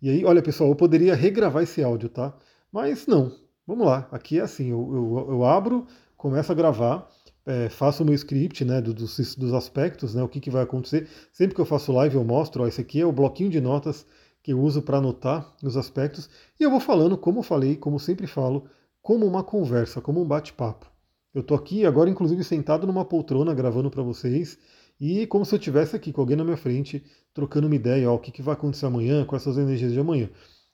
E 0.02 0.10
aí, 0.10 0.26
olha 0.26 0.42
pessoal, 0.42 0.70
eu 0.70 0.76
poderia 0.76 1.14
regravar 1.16 1.64
esse 1.64 1.84
áudio, 1.84 2.10
tá? 2.10 2.36
Mas 2.72 3.06
não, 3.06 3.32
vamos 3.68 3.86
lá. 3.86 4.08
Aqui 4.12 4.40
é 4.40 4.42
assim, 4.42 4.70
eu, 4.70 4.90
eu, 4.94 5.32
eu 5.32 5.46
abro, 5.46 5.86
começo 6.16 6.52
a 6.52 6.56
gravar, 6.56 7.10
é, 7.50 7.68
faço 7.68 8.04
o 8.04 8.06
meu 8.06 8.14
script 8.14 8.64
né, 8.64 8.80
dos, 8.80 9.18
dos 9.36 9.54
aspectos, 9.54 10.14
né, 10.14 10.22
o 10.22 10.30
que, 10.30 10.40
que 10.40 10.52
vai 10.52 10.62
acontecer. 10.62 11.08
Sempre 11.34 11.56
que 11.56 11.62
eu 11.62 11.66
faço 11.66 11.92
live 11.92 12.16
eu 12.16 12.24
mostro, 12.24 12.64
ó, 12.64 12.68
esse 12.68 12.80
aqui 12.80 13.02
é 13.02 13.06
o 13.06 13.12
bloquinho 13.12 13.50
de 13.50 13.60
notas 13.60 14.06
que 14.44 14.54
eu 14.54 14.60
uso 14.62 14.84
para 14.84 15.00
anotar 15.00 15.52
os 15.64 15.76
aspectos. 15.76 16.30
E 16.60 16.64
eu 16.64 16.70
vou 16.70 16.80
falando, 16.80 17.18
como 17.18 17.40
eu 17.40 17.44
falei, 17.44 17.76
como 17.76 18.00
sempre 18.00 18.28
falo, 18.28 18.66
como 19.02 19.26
uma 19.26 19.44
conversa, 19.44 20.00
como 20.00 20.22
um 20.22 20.28
bate-papo. 20.28 20.86
Eu 21.34 21.42
estou 21.42 21.58
aqui 21.58 21.88
agora, 21.88 22.08
inclusive, 22.08 22.44
sentado 22.44 22.86
numa 22.86 23.04
poltrona 23.04 23.54
gravando 23.56 23.90
para 23.90 24.04
vocês 24.04 24.60
e 25.00 25.26
como 25.26 25.44
se 25.44 25.56
eu 25.56 25.58
estivesse 25.58 25.96
aqui 25.96 26.14
com 26.14 26.22
alguém 26.22 26.38
na 26.38 26.44
minha 26.44 26.58
frente, 26.58 27.04
trocando 27.34 27.66
uma 27.66 27.76
ideia, 27.76 28.12
ó, 28.12 28.16
o 28.16 28.20
que, 28.20 28.32
que 28.32 28.44
vai 28.44 28.54
acontecer 28.54 28.86
amanhã, 28.86 29.26
quais 29.26 29.42
são 29.42 29.52
as 29.52 29.58
energias 29.58 29.92
de 29.92 30.00
amanhã. 30.00 30.30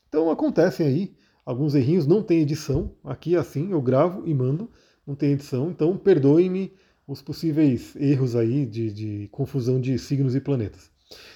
Então 0.10 0.30
acontecem 0.30 0.86
aí 0.86 1.16
alguns 1.46 1.74
errinhos, 1.74 2.06
não 2.06 2.22
tem 2.22 2.42
edição. 2.42 2.92
Aqui 3.02 3.36
é 3.36 3.40
assim, 3.40 3.72
eu 3.72 3.82
gravo 3.82 4.24
e 4.26 4.34
mando, 4.34 4.70
não 5.06 5.16
tem 5.16 5.32
edição. 5.32 5.70
Então 5.70 5.98
perdoem-me 5.98 6.72
os 7.08 7.22
possíveis 7.22 7.96
erros 7.96 8.36
aí 8.36 8.66
de, 8.66 8.92
de, 8.92 9.28
confusão 9.32 9.80
de 9.80 9.98
signos 10.00 10.36
e 10.36 10.42
planetas. 10.42 10.90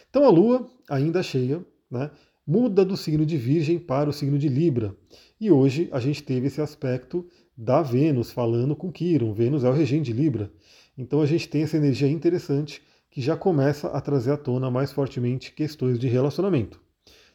Então 0.09 0.25
a 0.25 0.29
Lua, 0.29 0.67
ainda 0.89 1.21
cheia, 1.21 1.63
né, 1.89 2.09
muda 2.45 2.83
do 2.83 2.97
signo 2.97 3.25
de 3.25 3.37
Virgem 3.37 3.77
para 3.77 4.09
o 4.09 4.13
signo 4.13 4.37
de 4.37 4.49
Libra. 4.49 4.95
E 5.39 5.51
hoje 5.51 5.87
a 5.91 5.99
gente 5.99 6.23
teve 6.23 6.47
esse 6.47 6.61
aspecto 6.61 7.27
da 7.55 7.81
Vênus 7.81 8.31
falando 8.31 8.75
com 8.75 8.91
Quiron. 8.91 9.33
Vênus 9.33 9.63
é 9.63 9.69
o 9.69 9.73
regente 9.73 10.11
de 10.11 10.13
Libra. 10.13 10.51
Então 10.97 11.21
a 11.21 11.25
gente 11.25 11.47
tem 11.47 11.63
essa 11.63 11.77
energia 11.77 12.09
interessante 12.09 12.81
que 13.11 13.21
já 13.21 13.35
começa 13.35 13.87
a 13.89 14.01
trazer 14.01 14.31
à 14.31 14.37
tona 14.37 14.69
mais 14.69 14.91
fortemente 14.91 15.51
questões 15.51 15.99
de 15.99 16.07
relacionamento. 16.07 16.81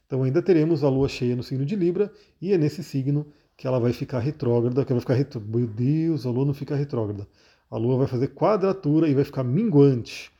Então 0.06 0.22
ainda 0.22 0.42
teremos 0.42 0.84
a 0.84 0.88
lua 0.88 1.08
cheia 1.08 1.34
no 1.34 1.42
signo 1.42 1.64
de 1.64 1.74
Libra 1.74 2.12
e 2.40 2.52
é 2.52 2.58
nesse 2.58 2.82
signo 2.82 3.26
que 3.56 3.66
ela 3.66 3.78
vai 3.78 3.92
ficar 3.92 4.18
retrógrada, 4.18 4.84
que 4.84 4.92
ela 4.92 4.98
vai 4.98 5.00
ficar 5.00 5.14
retro... 5.14 5.40
Meu 5.40 5.66
Deus, 5.66 6.26
a 6.26 6.30
lua 6.30 6.44
não 6.44 6.54
fica 6.54 6.74
retrógrada. 6.74 7.26
A 7.70 7.76
lua 7.76 7.98
vai 7.98 8.06
fazer 8.06 8.28
quadratura 8.28 9.08
e 9.08 9.14
vai 9.14 9.24
ficar 9.24 9.44
minguante. 9.44 10.30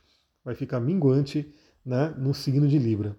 Vai 0.43 0.55
ficar 0.55 0.79
minguante 0.79 1.51
né, 1.85 2.13
no 2.17 2.33
signo 2.33 2.67
de 2.67 2.77
Libra. 2.77 3.15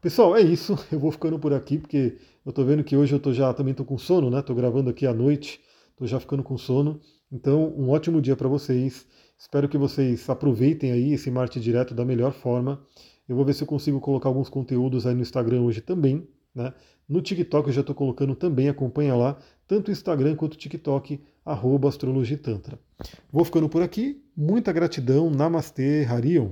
Pessoal, 0.00 0.36
é 0.36 0.40
isso. 0.40 0.78
Eu 0.90 0.98
vou 0.98 1.10
ficando 1.10 1.38
por 1.38 1.52
aqui 1.52 1.78
porque 1.78 2.16
eu 2.44 2.52
tô 2.52 2.64
vendo 2.64 2.82
que 2.82 2.96
hoje 2.96 3.14
eu 3.14 3.20
tô 3.20 3.32
já 3.32 3.52
também 3.52 3.74
tô 3.74 3.84
com 3.84 3.98
sono, 3.98 4.30
né? 4.30 4.40
Tô 4.40 4.54
gravando 4.54 4.88
aqui 4.88 5.06
à 5.06 5.12
noite, 5.12 5.60
tô 5.94 6.06
já 6.06 6.18
ficando 6.18 6.42
com 6.42 6.56
sono. 6.56 6.98
Então, 7.30 7.72
um 7.76 7.90
ótimo 7.90 8.20
dia 8.20 8.34
para 8.34 8.48
vocês. 8.48 9.06
Espero 9.38 9.68
que 9.68 9.76
vocês 9.76 10.28
aproveitem 10.28 10.90
aí 10.90 11.12
esse 11.12 11.30
Marte 11.30 11.60
direto 11.60 11.94
da 11.94 12.04
melhor 12.04 12.32
forma. 12.32 12.80
Eu 13.28 13.36
vou 13.36 13.44
ver 13.44 13.52
se 13.52 13.62
eu 13.62 13.66
consigo 13.66 14.00
colocar 14.00 14.28
alguns 14.28 14.48
conteúdos 14.48 15.06
aí 15.06 15.14
no 15.14 15.20
Instagram 15.20 15.60
hoje 15.60 15.80
também. 15.80 16.26
Né? 16.62 16.74
No 17.08 17.20
TikTok 17.20 17.68
eu 17.68 17.72
já 17.72 17.80
estou 17.80 17.94
colocando 17.94 18.34
também, 18.34 18.68
acompanha 18.68 19.14
lá, 19.14 19.38
tanto 19.66 19.88
o 19.88 19.92
Instagram 19.92 20.36
quanto 20.36 20.54
o 20.54 20.56
TikTok, 20.56 21.20
arroba 21.44 21.88
Astrologitantra. 21.88 22.78
Vou 23.32 23.44
ficando 23.44 23.68
por 23.68 23.82
aqui, 23.82 24.22
muita 24.36 24.72
gratidão, 24.72 25.30
Namastê, 25.30 26.04
Harion. 26.08 26.50